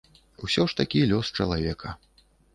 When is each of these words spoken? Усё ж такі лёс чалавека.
Усё 0.47 0.63
ж 0.71 0.77
такі 0.79 1.03
лёс 1.13 1.31
чалавека. 1.39 1.95